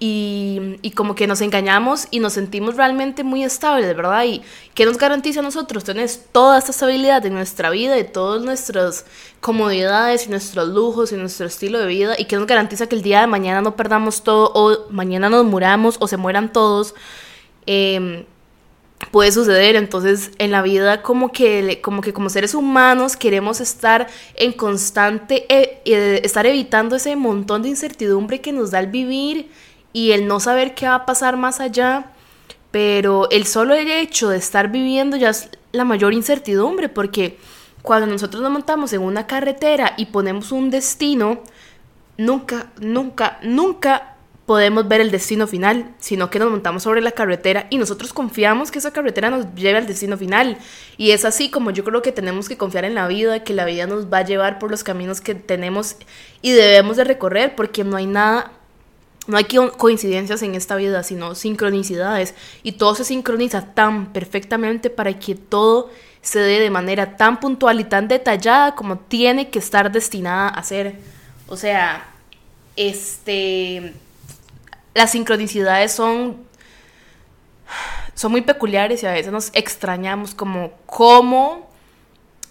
y, 0.81 0.91
como 0.91 1.15
que 1.15 1.25
nos 1.27 1.39
engañamos 1.39 2.09
y 2.11 2.19
nos 2.19 2.33
sentimos 2.33 2.75
realmente 2.75 3.23
muy 3.23 3.45
estables, 3.45 3.95
¿verdad? 3.95 4.25
¿Y 4.25 4.41
qué 4.73 4.83
nos 4.85 4.97
garantiza 4.97 5.39
a 5.39 5.43
nosotros? 5.43 5.85
Tener 5.85 6.09
toda 6.33 6.57
esta 6.57 6.71
estabilidad 6.71 7.25
en 7.25 7.35
nuestra 7.35 7.69
vida 7.69 7.97
y 7.97 8.03
todas 8.03 8.41
nuestras 8.41 9.05
comodidades 9.39 10.27
y 10.27 10.29
nuestros 10.29 10.67
lujos 10.67 11.13
y 11.13 11.15
nuestro 11.15 11.45
estilo 11.47 11.79
de 11.79 11.85
vida 11.85 12.15
y 12.17 12.25
qué 12.25 12.35
nos 12.35 12.47
garantiza 12.47 12.87
que 12.87 12.95
el 12.97 13.01
día 13.03 13.21
de 13.21 13.27
mañana 13.27 13.61
no 13.61 13.77
perdamos 13.77 14.23
todo 14.23 14.51
o 14.53 14.91
mañana 14.91 15.29
nos 15.29 15.45
muramos 15.45 15.95
o 16.01 16.07
se 16.09 16.17
mueran 16.17 16.51
todos. 16.51 16.93
Eh, 17.65 18.25
puede 19.09 19.31
suceder. 19.31 19.75
Entonces, 19.75 20.31
en 20.37 20.51
la 20.51 20.61
vida 20.61 21.01
como 21.01 21.31
que, 21.31 21.79
como 21.81 22.01
que 22.01 22.13
como 22.13 22.29
seres 22.29 22.53
humanos 22.53 23.17
queremos 23.17 23.61
estar 23.61 24.07
en 24.35 24.51
constante, 24.53 25.45
eh, 25.49 25.81
eh, 25.85 26.21
estar 26.23 26.45
evitando 26.45 26.95
ese 26.95 27.15
montón 27.15 27.63
de 27.63 27.69
incertidumbre 27.69 28.41
que 28.41 28.51
nos 28.51 28.71
da 28.71 28.79
el 28.79 28.87
vivir 28.87 29.49
y 29.93 30.11
el 30.11 30.27
no 30.27 30.39
saber 30.39 30.75
qué 30.75 30.87
va 30.87 30.95
a 30.95 31.05
pasar 31.05 31.37
más 31.37 31.59
allá. 31.59 32.11
Pero 32.71 33.29
el 33.31 33.45
solo 33.45 33.73
hecho 33.73 34.29
de 34.29 34.37
estar 34.37 34.71
viviendo 34.71 35.17
ya 35.17 35.29
es 35.29 35.49
la 35.73 35.83
mayor 35.83 36.13
incertidumbre, 36.13 36.87
porque 36.87 37.37
cuando 37.81 38.07
nosotros 38.07 38.41
nos 38.41 38.51
montamos 38.51 38.93
en 38.93 39.01
una 39.01 39.27
carretera 39.27 39.93
y 39.97 40.05
ponemos 40.05 40.51
un 40.51 40.69
destino, 40.69 41.41
nunca, 42.17 42.71
nunca, 42.79 43.39
nunca 43.41 44.10
podemos 44.51 44.85
ver 44.85 44.99
el 44.99 45.11
destino 45.11 45.47
final, 45.47 45.95
sino 45.97 46.29
que 46.29 46.37
nos 46.37 46.51
montamos 46.51 46.83
sobre 46.83 46.99
la 46.99 47.13
carretera 47.13 47.67
y 47.69 47.77
nosotros 47.77 48.11
confiamos 48.11 48.69
que 48.69 48.79
esa 48.79 48.91
carretera 48.91 49.29
nos 49.29 49.45
lleve 49.55 49.77
al 49.77 49.87
destino 49.87 50.17
final. 50.17 50.57
Y 50.97 51.11
es 51.11 51.23
así 51.23 51.49
como 51.49 51.71
yo 51.71 51.85
creo 51.85 52.01
que 52.01 52.11
tenemos 52.11 52.49
que 52.49 52.57
confiar 52.57 52.83
en 52.83 52.93
la 52.93 53.07
vida, 53.07 53.45
que 53.45 53.53
la 53.53 53.63
vida 53.63 53.87
nos 53.87 54.11
va 54.11 54.17
a 54.17 54.25
llevar 54.25 54.59
por 54.59 54.69
los 54.69 54.83
caminos 54.83 55.21
que 55.21 55.35
tenemos 55.35 55.95
y 56.41 56.51
debemos 56.51 56.97
de 56.97 57.05
recorrer, 57.05 57.55
porque 57.55 57.85
no 57.85 57.95
hay 57.95 58.07
nada, 58.07 58.51
no 59.25 59.37
hay 59.37 59.45
coincidencias 59.45 60.41
en 60.41 60.53
esta 60.55 60.75
vida, 60.75 61.01
sino 61.03 61.33
sincronicidades. 61.33 62.35
Y 62.61 62.73
todo 62.73 62.93
se 62.95 63.05
sincroniza 63.05 63.73
tan 63.73 64.11
perfectamente 64.11 64.89
para 64.89 65.17
que 65.17 65.35
todo 65.35 65.89
se 66.21 66.39
dé 66.39 66.59
de 66.59 66.69
manera 66.69 67.15
tan 67.15 67.39
puntual 67.39 67.79
y 67.79 67.85
tan 67.85 68.09
detallada 68.09 68.75
como 68.75 68.97
tiene 68.99 69.49
que 69.49 69.59
estar 69.59 69.93
destinada 69.93 70.49
a 70.49 70.61
ser. 70.61 70.95
O 71.47 71.55
sea, 71.55 72.05
este 72.75 73.93
las 74.93 75.11
sincronicidades 75.11 75.91
son, 75.91 76.37
son 78.13 78.31
muy 78.31 78.41
peculiares 78.41 79.03
y 79.03 79.05
a 79.05 79.11
veces 79.11 79.31
nos 79.31 79.51
extrañamos 79.53 80.35
como 80.35 80.73
cómo 80.85 81.69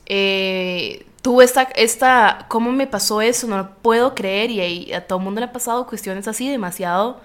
eh, 0.06 1.06
esta, 1.42 1.62
esta, 1.76 2.47
cómo 2.49 2.73
me 2.73 2.87
pasó 2.87 3.20
eso, 3.20 3.47
no 3.47 3.59
lo 3.59 3.75
puedo 3.76 4.14
creer 4.14 4.50
y, 4.50 4.92
a 4.92 5.06
todo 5.06 5.18
el 5.18 5.25
mundo 5.25 5.40
le 5.40 5.47
ha 5.47 5.52
pasado 5.52 5.87
cuestiones 5.87 6.26
así 6.26 6.49
demasiado, 6.49 7.20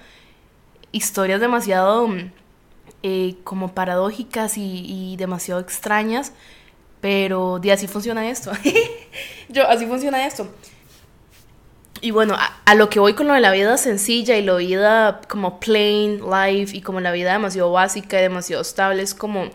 historias 0.92 1.40
demasiado 1.40 2.08
eh, 3.04 3.36
como 3.44 3.74
paradójicas 3.74 4.58
y, 4.58 4.84
y, 4.86 5.18
demasiado 5.18 5.62
extrañas, 5.62 6.34
pero 7.02 7.60
de 7.60 7.72
así 7.72 7.88
funciona 7.88 8.30
esto. 8.30 8.52
Yo, 9.50 9.68
así 9.68 9.86
funciona 9.86 10.26
esto. 10.26 10.48
Y 12.02 12.12
bueno, 12.12 12.36
a, 12.66 12.76
lo 12.76 12.90
que 12.90 13.00
voy 13.00 13.14
con 13.14 13.28
lo 13.28 13.34
de 13.34 13.40
la 13.40 13.52
vida 13.52 13.78
sencilla 13.78 14.38
y 14.38 14.44
la 14.44 14.56
vida 14.56 15.22
como 15.28 15.60
plain 15.60 16.22
life 16.30 16.76
y 16.76 16.82
como 16.82 17.00
la 17.00 17.12
vida 17.12 17.32
demasiado 17.32 17.72
básica 17.72 18.20
y 18.20 18.22
demasiado 18.22 18.62
estable, 18.62 19.02
es 19.02 19.16
como, 19.16 19.46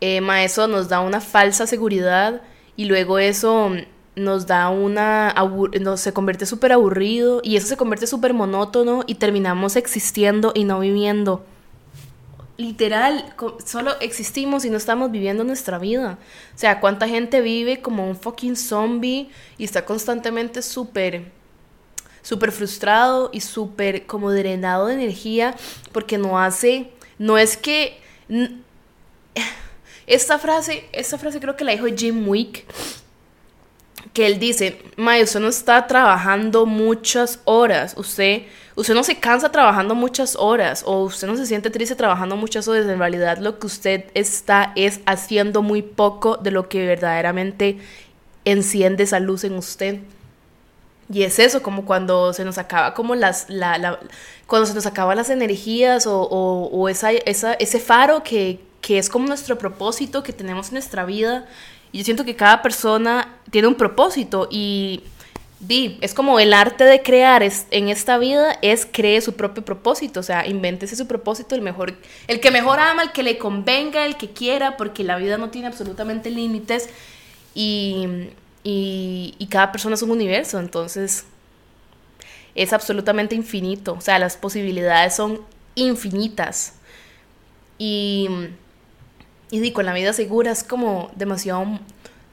eh, 0.00 0.20
eso 0.42 0.66
nos 0.66 0.88
da 0.88 1.00
una 1.00 1.20
falsa 1.20 1.66
seguridad 1.66 2.40
y 2.76 2.86
luego 2.86 3.18
eso 3.18 3.70
nos 4.16 4.46
da 4.46 4.70
una, 4.70 5.34
no, 5.80 5.96
se 5.96 6.12
convierte 6.12 6.46
súper 6.46 6.72
aburrido 6.72 7.40
y 7.44 7.56
eso 7.56 7.66
se 7.66 7.76
convierte 7.76 8.06
súper 8.06 8.34
monótono 8.34 9.04
y 9.06 9.16
terminamos 9.16 9.76
existiendo 9.76 10.52
y 10.54 10.64
no 10.64 10.80
viviendo. 10.80 11.44
Literal, 12.56 13.24
solo 13.64 13.92
existimos 14.00 14.64
y 14.64 14.70
no 14.70 14.78
estamos 14.78 15.12
viviendo 15.12 15.44
nuestra 15.44 15.78
vida. 15.78 16.18
O 16.56 16.58
sea, 16.58 16.80
¿cuánta 16.80 17.06
gente 17.06 17.40
vive 17.40 17.80
como 17.80 18.08
un 18.08 18.16
fucking 18.16 18.56
zombie 18.56 19.30
y 19.58 19.64
está 19.64 19.84
constantemente 19.84 20.62
súper 20.62 21.37
súper 22.28 22.52
frustrado 22.52 23.30
y 23.32 23.40
súper 23.40 24.04
como 24.04 24.30
drenado 24.30 24.88
de 24.88 24.94
energía 24.94 25.54
porque 25.92 26.18
no 26.18 26.38
hace, 26.38 26.90
no 27.18 27.38
es 27.38 27.56
que... 27.56 27.98
Esta 30.06 30.38
frase, 30.38 30.84
esta 30.92 31.16
frase 31.16 31.40
creo 31.40 31.56
que 31.56 31.64
la 31.64 31.72
dijo 31.72 31.86
Jim 31.94 32.28
Wick, 32.28 32.64
que 34.12 34.26
él 34.26 34.38
dice, 34.38 34.82
May, 34.96 35.22
usted 35.22 35.40
no 35.40 35.48
está 35.48 35.86
trabajando 35.86 36.66
muchas 36.66 37.40
horas, 37.44 37.94
usted, 37.96 38.42
usted 38.74 38.94
no 38.94 39.04
se 39.04 39.18
cansa 39.18 39.50
trabajando 39.50 39.94
muchas 39.94 40.36
horas 40.36 40.82
o 40.86 41.04
usted 41.04 41.28
no 41.28 41.36
se 41.36 41.46
siente 41.46 41.70
triste 41.70 41.94
trabajando 41.94 42.36
muchas 42.36 42.68
horas, 42.68 42.86
en 42.86 42.98
realidad 42.98 43.38
lo 43.38 43.58
que 43.58 43.66
usted 43.66 44.04
está 44.14 44.72
es 44.76 45.00
haciendo 45.06 45.62
muy 45.62 45.82
poco 45.82 46.36
de 46.36 46.50
lo 46.50 46.68
que 46.68 46.86
verdaderamente 46.86 47.78
enciende 48.44 49.04
esa 49.04 49.20
luz 49.20 49.44
en 49.44 49.54
usted. 49.54 50.00
Y 51.12 51.22
es 51.22 51.38
eso, 51.38 51.62
como 51.62 51.84
cuando 51.86 52.32
se 52.32 52.44
nos 52.44 52.58
acaba 52.58 52.92
como 52.92 53.14
las, 53.14 53.48
la, 53.48 53.98
cuando 54.46 54.66
se 54.66 54.74
nos 54.74 54.86
acaban 54.86 55.16
las 55.16 55.30
energías 55.30 56.06
o, 56.06 56.20
o, 56.20 56.68
o 56.68 56.88
esa, 56.88 57.12
esa, 57.12 57.54
ese 57.54 57.80
faro 57.80 58.22
que, 58.22 58.60
que, 58.82 58.98
es 58.98 59.08
como 59.08 59.26
nuestro 59.26 59.56
propósito 59.56 60.22
que 60.22 60.32
tenemos 60.32 60.68
en 60.68 60.74
nuestra 60.74 61.06
vida. 61.06 61.46
Y 61.92 61.98
yo 61.98 62.04
siento 62.04 62.24
que 62.26 62.36
cada 62.36 62.60
persona 62.60 63.36
tiene 63.50 63.68
un 63.68 63.74
propósito 63.74 64.48
y 64.50 65.02
di, 65.60 65.98
es 66.02 66.12
como 66.12 66.38
el 66.38 66.52
arte 66.52 66.84
de 66.84 67.02
crear 67.02 67.42
es, 67.42 67.66
en 67.70 67.88
esta 67.88 68.18
vida 68.18 68.58
es 68.62 68.86
cree 68.90 69.20
su 69.22 69.34
propio 69.34 69.64
propósito, 69.64 70.20
o 70.20 70.22
sea, 70.22 70.46
invéntese 70.46 70.94
su 70.94 71.06
propósito, 71.06 71.54
el 71.54 71.62
mejor, 71.62 71.94
el 72.26 72.40
que 72.40 72.50
mejor 72.50 72.78
ama, 72.80 73.02
el 73.02 73.12
que 73.12 73.22
le 73.22 73.38
convenga, 73.38 74.04
el 74.04 74.16
que 74.16 74.30
quiera, 74.30 74.76
porque 74.76 75.04
la 75.04 75.16
vida 75.16 75.38
no 75.38 75.48
tiene 75.48 75.68
absolutamente 75.68 76.30
límites 76.30 76.90
y 77.54 78.28
y, 78.62 79.46
cada 79.50 79.72
persona 79.72 79.94
es 79.94 80.02
un 80.02 80.10
universo, 80.10 80.58
entonces 80.58 81.24
es 82.54 82.72
absolutamente 82.72 83.34
infinito, 83.34 83.94
o 83.94 84.00
sea, 84.00 84.18
las 84.18 84.36
posibilidades 84.36 85.14
son 85.14 85.40
infinitas. 85.74 86.74
Y, 87.78 88.28
y 89.50 89.70
con 89.72 89.86
la 89.86 89.94
vida 89.94 90.12
segura 90.12 90.50
es 90.50 90.64
como 90.64 91.10
demasiado, 91.14 91.78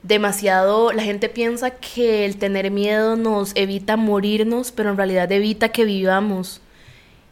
demasiado, 0.02 0.92
la 0.92 1.04
gente 1.04 1.30
piensa 1.30 1.72
que 1.72 2.26
el 2.26 2.38
tener 2.38 2.72
miedo 2.72 3.16
nos 3.16 3.56
evita 3.56 3.98
morirnos, 3.98 4.72
pero 4.72 4.90
en 4.90 4.98
realidad 4.98 5.32
evita 5.32 5.70
que 5.70 5.86
vivamos. 5.86 6.62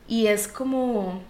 Y 0.08 0.28
es 0.28 0.48
como, 0.48 1.22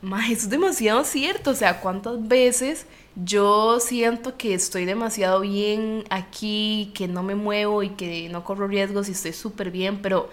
más, 0.00 0.30
es 0.30 0.50
demasiado 0.50 1.04
cierto, 1.04 1.50
o 1.50 1.54
sea, 1.54 1.80
¿cuántas 1.80 2.26
veces 2.26 2.86
yo 3.14 3.78
siento 3.80 4.36
que 4.36 4.54
estoy 4.54 4.84
demasiado 4.84 5.40
bien 5.40 6.04
aquí, 6.10 6.90
que 6.94 7.08
no 7.08 7.22
me 7.22 7.34
muevo 7.34 7.82
y 7.82 7.90
que 7.90 8.28
no 8.30 8.44
corro 8.44 8.66
riesgos 8.66 9.08
y 9.08 9.12
estoy 9.12 9.32
súper 9.32 9.70
bien, 9.70 10.00
pero 10.00 10.30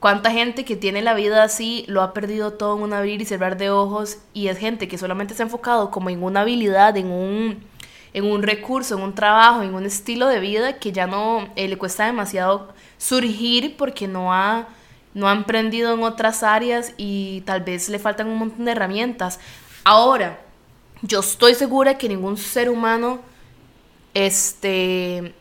cuánta 0.00 0.30
gente 0.30 0.66
que 0.66 0.76
tiene 0.76 1.00
la 1.00 1.14
vida 1.14 1.42
así 1.42 1.84
lo 1.88 2.02
ha 2.02 2.12
perdido 2.12 2.52
todo 2.52 2.76
en 2.76 2.82
un 2.82 2.92
abrir 2.92 3.22
y 3.22 3.24
cerrar 3.24 3.56
de 3.56 3.70
ojos 3.70 4.18
y 4.34 4.48
es 4.48 4.58
gente 4.58 4.86
que 4.86 4.98
solamente 4.98 5.34
se 5.34 5.42
ha 5.42 5.46
enfocado 5.46 5.90
como 5.90 6.10
en 6.10 6.22
una 6.22 6.42
habilidad, 6.42 6.96
en 6.98 7.06
un, 7.06 7.64
en 8.12 8.24
un 8.26 8.42
recurso, 8.42 8.96
en 8.96 9.02
un 9.02 9.14
trabajo, 9.14 9.62
en 9.62 9.74
un 9.74 9.86
estilo 9.86 10.28
de 10.28 10.40
vida 10.40 10.78
que 10.78 10.92
ya 10.92 11.06
no 11.06 11.48
eh, 11.56 11.68
le 11.68 11.78
cuesta 11.78 12.04
demasiado 12.04 12.74
surgir 12.98 13.76
porque 13.76 14.06
no 14.06 14.32
ha 14.32 14.68
no 15.14 15.28
ha 15.28 15.32
emprendido 15.32 15.94
en 15.94 16.02
otras 16.02 16.42
áreas 16.42 16.92
y 16.96 17.42
tal 17.42 17.62
vez 17.62 17.88
le 17.88 18.00
faltan 18.00 18.26
un 18.28 18.36
montón 18.36 18.64
de 18.64 18.72
herramientas. 18.72 19.38
Ahora, 19.84 20.43
yo 21.06 21.20
estoy 21.20 21.54
segura 21.54 21.98
que 21.98 22.08
ningún 22.08 22.36
ser 22.36 22.70
humano 22.70 23.20
este 24.14 25.34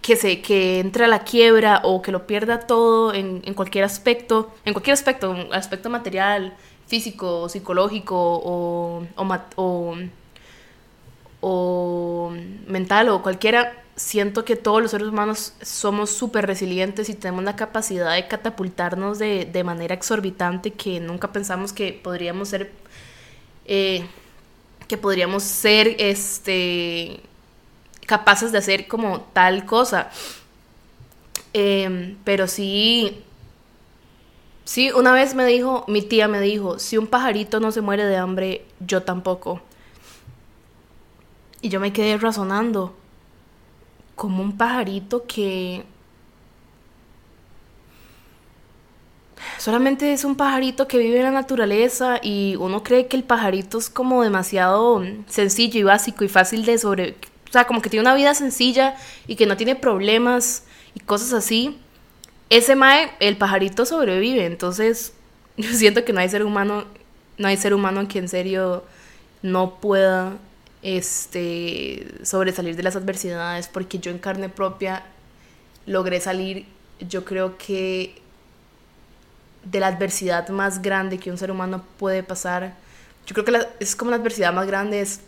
que 0.00 0.16
se 0.16 0.40
que 0.40 0.80
entre 0.80 1.04
a 1.04 1.08
la 1.08 1.24
quiebra 1.24 1.80
o 1.84 2.00
que 2.02 2.12
lo 2.12 2.26
pierda 2.26 2.60
todo 2.60 3.14
en, 3.14 3.40
cualquier 3.54 3.84
aspecto, 3.84 4.52
en 4.64 4.74
cualquier 4.74 4.94
aspecto, 4.94 5.34
aspecto 5.52 5.88
material, 5.88 6.54
físico, 6.86 7.48
psicológico 7.48 8.16
o, 8.16 9.06
o, 9.16 9.96
o 11.40 12.32
mental 12.66 13.08
o 13.08 13.22
cualquiera, 13.22 13.82
siento 13.96 14.44
que 14.44 14.56
todos 14.56 14.82
los 14.82 14.90
seres 14.90 15.08
humanos 15.08 15.54
somos 15.62 16.10
súper 16.10 16.46
resilientes 16.46 17.08
y 17.08 17.14
tenemos 17.14 17.44
la 17.44 17.56
capacidad 17.56 18.14
de 18.14 18.28
catapultarnos 18.28 19.18
de, 19.18 19.46
de, 19.46 19.64
manera 19.64 19.94
exorbitante 19.94 20.72
que 20.72 21.00
nunca 21.00 21.32
pensamos 21.32 21.72
que 21.72 21.92
podríamos 21.92 22.48
ser 22.48 22.72
eh, 23.64 24.04
que 24.88 24.98
podríamos 24.98 25.42
ser 25.42 25.96
este, 25.98 27.20
capaces 28.06 28.52
de 28.52 28.58
hacer 28.58 28.86
como 28.86 29.20
tal 29.32 29.64
cosa. 29.64 30.10
Em, 31.52 32.16
pero 32.24 32.48
sí, 32.48 33.22
sí, 34.64 34.90
una 34.92 35.12
vez 35.12 35.34
me 35.34 35.46
dijo, 35.46 35.84
mi 35.88 36.02
tía 36.02 36.28
me 36.28 36.40
dijo, 36.40 36.78
si 36.78 36.98
un 36.98 37.06
pajarito 37.06 37.60
no 37.60 37.72
se 37.72 37.80
muere 37.80 38.04
de 38.04 38.16
hambre, 38.16 38.64
yo 38.80 39.02
tampoco. 39.02 39.60
Y 41.60 41.68
yo 41.68 41.80
me 41.80 41.92
quedé 41.92 42.18
razonando, 42.18 42.94
como 44.14 44.42
un 44.42 44.56
pajarito 44.56 45.26
que 45.26 45.84
solamente 49.64 50.12
es 50.12 50.24
un 50.24 50.36
pajarito 50.36 50.86
que 50.86 50.98
vive 50.98 51.16
en 51.16 51.22
la 51.22 51.30
naturaleza 51.30 52.20
y 52.22 52.54
uno 52.56 52.82
cree 52.82 53.06
que 53.06 53.16
el 53.16 53.24
pajarito 53.24 53.78
es 53.78 53.88
como 53.88 54.22
demasiado 54.22 55.02
sencillo 55.26 55.80
y 55.80 55.82
básico 55.82 56.22
y 56.22 56.28
fácil 56.28 56.66
de 56.66 56.76
sobre... 56.76 57.16
O 57.48 57.52
sea, 57.54 57.66
como 57.66 57.80
que 57.80 57.88
tiene 57.88 58.02
una 58.02 58.14
vida 58.14 58.34
sencilla 58.34 58.94
y 59.26 59.36
que 59.36 59.46
no 59.46 59.56
tiene 59.56 59.74
problemas 59.74 60.64
y 60.94 61.00
cosas 61.00 61.32
así. 61.32 61.78
Ese 62.50 62.76
mae, 62.76 63.10
el 63.20 63.38
pajarito 63.38 63.86
sobrevive, 63.86 64.44
entonces 64.44 65.14
yo 65.56 65.72
siento 65.72 66.04
que 66.04 66.12
no 66.12 66.20
hay 66.20 66.28
ser 66.28 66.44
humano, 66.44 66.84
no 67.38 67.48
hay 67.48 67.56
ser 67.56 67.72
humano 67.72 68.06
que 68.06 68.18
en 68.18 68.28
serio 68.28 68.84
no 69.40 69.76
pueda 69.76 70.36
este, 70.82 72.06
sobresalir 72.22 72.76
de 72.76 72.82
las 72.82 72.96
adversidades, 72.96 73.68
porque 73.68 73.98
yo 73.98 74.10
en 74.10 74.18
carne 74.18 74.50
propia 74.50 75.06
logré 75.86 76.20
salir, 76.20 76.66
yo 77.00 77.24
creo 77.24 77.56
que 77.56 78.22
de 79.64 79.80
la 79.80 79.88
adversidad 79.88 80.48
más 80.48 80.82
grande 80.82 81.18
que 81.18 81.30
un 81.30 81.38
ser 81.38 81.50
humano 81.50 81.84
puede 81.98 82.22
pasar. 82.22 82.74
Yo 83.26 83.34
creo 83.34 83.44
que 83.44 83.68
es 83.80 83.96
como 83.96 84.10
la 84.10 84.16
adversidad 84.16 84.52
más 84.52 84.66
grande 84.66 85.00
es 85.00 85.20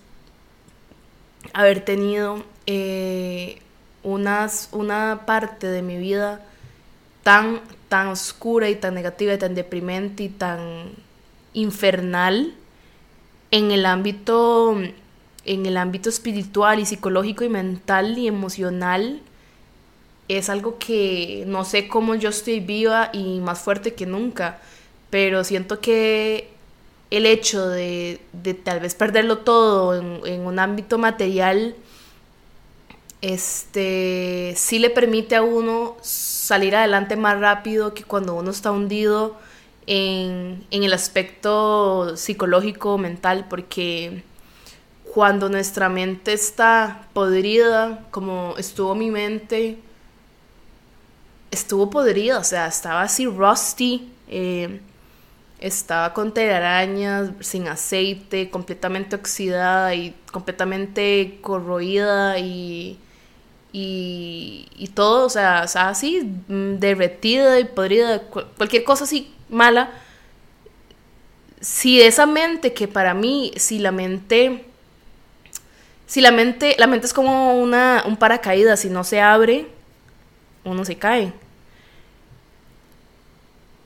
haber 1.52 1.84
tenido 1.84 2.44
eh, 2.66 3.60
una 4.02 5.22
parte 5.26 5.66
de 5.66 5.82
mi 5.82 5.96
vida 5.96 6.40
tan, 7.22 7.60
tan 7.88 8.08
oscura 8.08 8.68
y 8.68 8.76
tan 8.76 8.94
negativa 8.94 9.34
y 9.34 9.38
tan 9.38 9.54
deprimente 9.54 10.24
y 10.24 10.28
tan 10.28 10.90
infernal 11.54 12.54
en 13.50 13.70
el 13.70 13.86
ámbito 13.86 14.76
en 15.44 15.64
el 15.64 15.76
ámbito 15.76 16.08
espiritual 16.08 16.80
y 16.80 16.86
psicológico 16.86 17.44
y 17.44 17.48
mental 17.48 18.18
y 18.18 18.26
emocional 18.26 19.20
es 20.28 20.49
algo 20.49 20.78
que 20.78 21.45
no 21.47 21.64
sé 21.64 21.88
cómo 21.88 22.14
yo 22.14 22.30
estoy 22.30 22.61
viva 22.61 23.11
y 23.12 23.40
más 23.40 23.61
fuerte 23.61 23.95
que 23.95 24.06
nunca, 24.06 24.59
pero 25.11 25.45
siento 25.45 25.80
que 25.80 26.49
el 27.11 27.26
hecho 27.26 27.68
de, 27.68 28.21
tal 28.64 28.80
vez 28.80 28.95
perderlo 28.95 29.38
todo 29.38 29.95
en, 30.26 30.40
un 30.40 30.59
ámbito 30.59 30.99
material, 30.99 31.76
este, 33.23 34.54
sí 34.56 34.78
le 34.78 34.90
permite 34.90 35.37
a 35.37 35.42
uno 35.42 35.97
salir 36.02 36.76
adelante 36.76 37.16
más 37.16 37.40
rápido 37.40 37.95
que 37.95 38.02
cuando 38.02 38.35
uno 38.35 38.50
está 38.50 38.71
hundido 38.73 39.37
en, 39.87 40.64
en 40.71 40.83
el 40.83 40.92
aspecto 40.92 42.16
psicológico, 42.16 42.99
mental, 42.99 43.47
porque 43.49 44.25
cuando 45.14 45.49
nuestra 45.49 45.88
mente 45.88 46.33
está 46.33 47.06
podrida, 47.12 48.04
como 48.11 48.54
estuvo 48.59 48.95
mi 48.95 49.11
mente, 49.11 49.78
estuvo 51.56 51.90
podrida, 51.90 52.38
o 52.38 52.44
sea, 52.44 52.66
estaba 52.66 53.02
así 53.02 53.26
rusty, 53.26 54.12
eh, 54.28 54.80
estaba 55.58 56.12
con 56.12 56.32
telarañas, 56.32 57.30
sin 57.40 57.66
aceite, 57.68 58.50
completamente 58.50 59.16
oxidada 59.16 59.94
y 59.94 60.14
completamente 60.30 61.38
corroída 61.40 62.38
y, 62.38 62.98
y, 63.72 64.90
todo, 64.94 65.26
o 65.26 65.28
sea, 65.28 65.64
estaba 65.64 65.90
así 65.90 66.22
mm, 66.48 66.75
derretida 66.78 67.58
y 67.60 67.64
podrida, 67.64 68.22
cualquier 68.22 68.84
cosa 68.84 69.04
así 69.04 69.34
mala. 69.48 69.90
Si 71.60 72.00
esa 72.00 72.26
mente 72.26 72.72
que 72.75 72.86
para 72.86 73.14
mí, 73.14 73.52
si 73.56 73.78
la 73.78 73.92
mente, 73.92 74.64
si 76.06 76.20
la 76.20 76.32
mente, 76.32 76.76
la 76.78 76.86
mente 76.86 77.06
es 77.06 77.14
como 77.14 77.58
una, 77.58 78.04
un 78.06 78.16
paracaídas, 78.16 78.80
si 78.80 78.90
no 78.90 79.04
se 79.04 79.20
abre, 79.20 79.66
uno 80.64 80.84
se 80.84 80.96
cae. 80.96 81.32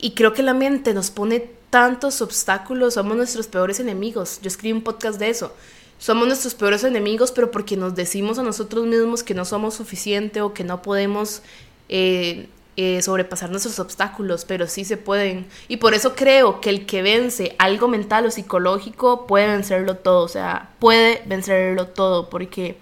Y 0.03 0.11
creo 0.11 0.33
que 0.33 0.41
la 0.41 0.55
mente 0.55 0.95
nos 0.95 1.11
pone 1.11 1.47
tantos 1.69 2.23
obstáculos, 2.23 2.95
somos 2.95 3.15
nuestros 3.15 3.45
peores 3.45 3.79
enemigos. 3.79 4.39
Yo 4.41 4.47
escribí 4.47 4.73
un 4.73 4.81
podcast 4.81 5.19
de 5.19 5.29
eso. 5.29 5.53
Somos 5.99 6.27
nuestros 6.27 6.55
peores 6.55 6.83
enemigos, 6.83 7.31
pero 7.31 7.51
porque 7.51 7.77
nos 7.77 7.93
decimos 7.93 8.39
a 8.39 8.43
nosotros 8.43 8.87
mismos 8.87 9.21
que 9.21 9.35
no 9.35 9.45
somos 9.45 9.75
suficiente 9.75 10.41
o 10.41 10.55
que 10.55 10.63
no 10.63 10.81
podemos 10.81 11.43
eh, 11.87 12.47
eh, 12.77 12.99
sobrepasar 13.03 13.51
nuestros 13.51 13.77
obstáculos, 13.77 14.43
pero 14.43 14.65
sí 14.65 14.85
se 14.85 14.97
pueden. 14.97 15.45
Y 15.67 15.77
por 15.77 15.93
eso 15.93 16.15
creo 16.15 16.61
que 16.61 16.71
el 16.71 16.87
que 16.87 17.03
vence 17.03 17.55
algo 17.59 17.87
mental 17.87 18.25
o 18.25 18.31
psicológico 18.31 19.27
puede 19.27 19.45
vencerlo 19.45 19.97
todo, 19.97 20.23
o 20.23 20.27
sea, 20.27 20.71
puede 20.79 21.21
vencerlo 21.27 21.85
todo, 21.85 22.31
porque, 22.31 22.75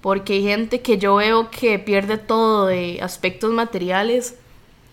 porque 0.00 0.32
hay 0.32 0.42
gente 0.42 0.80
que 0.82 0.98
yo 0.98 1.14
veo 1.14 1.52
que 1.52 1.78
pierde 1.78 2.18
todo 2.18 2.66
de 2.66 2.98
aspectos 3.00 3.52
materiales 3.52 4.34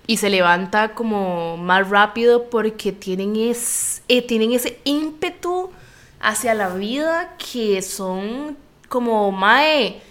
y 0.05 0.17
se 0.17 0.29
levanta 0.29 0.93
como 0.93 1.57
más 1.57 1.89
rápido 1.89 2.49
porque 2.49 2.91
tienen, 2.91 3.35
es, 3.35 4.01
eh, 4.07 4.21
tienen 4.21 4.51
ese 4.51 4.79
ímpetu 4.83 5.71
hacia 6.19 6.53
la 6.53 6.69
vida 6.69 7.35
que 7.37 7.81
son 7.81 8.57
como, 8.89 9.31
mae, 9.31 10.01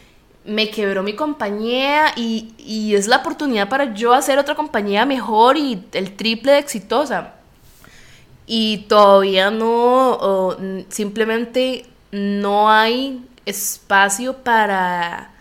me 0.44 0.70
quebró 0.70 1.02
mi 1.02 1.14
compañía 1.14 2.12
y, 2.16 2.54
y, 2.58 2.94
es 2.94 3.06
la 3.06 3.18
oportunidad 3.18 3.68
para 3.68 3.94
yo 3.94 4.12
hacer 4.12 4.38
otra 4.38 4.54
compañía 4.54 5.06
mejor 5.06 5.56
y 5.56 5.84
el 5.92 6.16
triple 6.16 6.52
de 6.52 6.58
exitosa. 6.58 7.34
Y 8.46 8.78
todavía 8.88 9.50
no, 9.50 10.56
simplemente 10.88 11.86
no 12.10 12.68
hay 12.70 13.24
espacio 13.46 14.36
para 14.38 15.31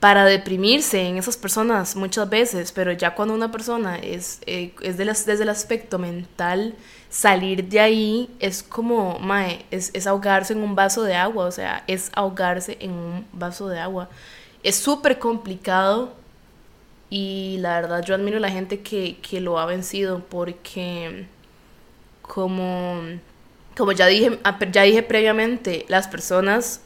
para 0.00 0.24
deprimirse 0.24 1.02
en 1.02 1.18
esas 1.18 1.36
personas 1.36 1.94
muchas 1.94 2.28
veces, 2.28 2.72
pero 2.72 2.90
ya 2.92 3.14
cuando 3.14 3.34
una 3.34 3.52
persona 3.52 3.96
es, 3.98 4.40
eh, 4.46 4.72
es 4.80 4.96
de 4.96 5.04
desde 5.04 5.42
el 5.42 5.50
aspecto 5.50 5.98
mental, 5.98 6.74
salir 7.10 7.68
de 7.68 7.80
ahí 7.80 8.30
es 8.40 8.62
como, 8.62 9.18
mae, 9.18 9.66
es, 9.70 9.90
es 9.92 10.06
ahogarse 10.06 10.54
en 10.54 10.62
un 10.62 10.74
vaso 10.74 11.02
de 11.02 11.14
agua, 11.14 11.44
o 11.44 11.50
sea, 11.50 11.84
es 11.86 12.10
ahogarse 12.14 12.78
en 12.80 12.92
un 12.92 13.26
vaso 13.32 13.68
de 13.68 13.78
agua. 13.78 14.08
Es 14.62 14.76
súper 14.76 15.18
complicado 15.18 16.14
y 17.10 17.58
la 17.60 17.80
verdad 17.80 18.02
yo 18.02 18.14
admiro 18.14 18.38
a 18.38 18.40
la 18.40 18.50
gente 18.50 18.80
que, 18.80 19.18
que 19.18 19.40
lo 19.42 19.58
ha 19.58 19.66
vencido 19.66 20.20
porque 20.30 21.26
como, 22.22 23.02
como 23.76 23.92
ya, 23.92 24.06
dije, 24.06 24.38
ah, 24.44 24.58
ya 24.72 24.82
dije 24.82 25.02
previamente, 25.02 25.84
las 25.88 26.08
personas 26.08 26.80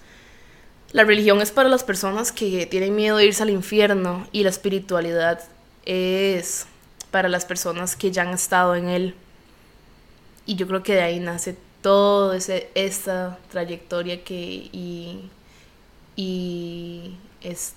la 0.94 1.02
religión 1.02 1.42
es 1.42 1.50
para 1.50 1.68
las 1.68 1.83
personas 1.83 2.30
que 2.30 2.66
tienen 2.66 2.94
miedo 2.94 3.16
de 3.16 3.26
irse 3.26 3.42
al 3.42 3.50
infierno 3.50 4.28
y 4.30 4.44
la 4.44 4.50
espiritualidad 4.50 5.40
es 5.85 6.68
para 7.11 7.28
las 7.28 7.44
personas 7.44 7.96
que 7.96 8.12
ya 8.12 8.22
han 8.22 8.28
estado 8.28 8.76
en 8.76 8.88
él. 8.88 9.16
Y 10.46 10.54
yo 10.54 10.68
creo 10.68 10.85
que 10.85 10.94
de 10.94 11.02
ahí 11.02 11.18
nace 11.18 11.57
toda 11.83 12.38
esta 12.76 13.38
trayectoria 13.50 14.22
que 14.22 14.37
y, 14.70 15.30
y 16.14 17.16
es 17.40 17.74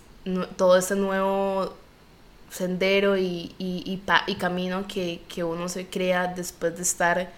todo 0.56 0.78
ese 0.78 0.96
nuevo 0.96 1.74
sendero 2.52 3.18
y, 3.18 3.56
y, 3.58 4.00
y 4.28 4.36
camino 4.36 4.88
que, 4.88 5.22
que, 5.28 5.44
uno 5.44 5.70
se 5.70 5.88
crea 5.88 6.28
después 6.28 6.76
de 6.76 6.84
estar 6.84 7.32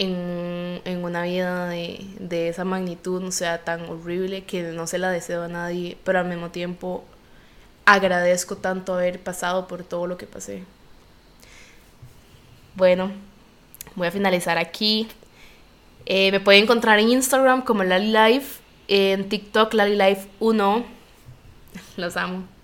en, 0.00 1.04
una 1.04 1.22
vida 1.22 1.68
de, 1.68 2.48
esa 2.48 2.64
magnitud, 2.64 3.20
no 3.20 3.32
sea, 3.32 3.64
tan 3.64 3.88
horrible 3.88 4.44
que 4.44 4.62
no 4.62 4.86
se 4.86 4.98
la 4.98 5.10
deseo 5.10 5.42
a 5.42 5.48
nadie, 5.48 5.98
pero 6.04 6.18
al 6.18 6.26
mismo 6.26 6.50
tiempo 6.50 7.04
agradezco 7.84 8.56
tanto 8.56 8.94
haber 8.94 9.20
pasado 9.20 9.68
por 9.68 9.84
todo 9.84 10.06
lo 10.06 10.16
que 10.16 10.26
pasé. 10.26 10.64
Bueno, 12.76 13.12
voy 13.94 14.08
a 14.08 14.10
finalizar 14.10 14.56
aquí. 14.56 15.08
Eh, 16.06 16.32
me 16.32 16.40
pueden 16.40 16.64
encontrar 16.64 16.98
en 16.98 17.10
Instagram 17.10 17.62
como 17.62 17.84
Lali 17.84 18.10
Life, 18.10 18.60
en 18.88 19.28
TikTok 19.28 19.74
Lali 19.74 19.96
Life 19.96 20.28
1. 20.40 20.84
Los 21.98 22.16
amo. 22.16 22.59